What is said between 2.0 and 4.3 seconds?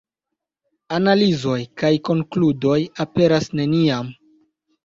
konkludoj aperas neniam.